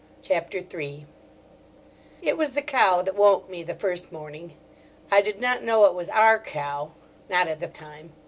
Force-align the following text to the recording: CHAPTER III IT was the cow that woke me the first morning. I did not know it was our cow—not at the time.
CHAPTER 0.23 0.63
III 0.67 1.05
IT 2.23 2.35
was 2.35 2.53
the 2.53 2.63
cow 2.63 3.03
that 3.03 3.13
woke 3.15 3.47
me 3.51 3.61
the 3.61 3.75
first 3.75 4.11
morning. 4.11 4.57
I 5.11 5.21
did 5.21 5.39
not 5.39 5.61
know 5.61 5.85
it 5.85 5.93
was 5.93 6.09
our 6.09 6.39
cow—not 6.39 7.47
at 7.47 7.59
the 7.59 7.67
time. 7.67 8.11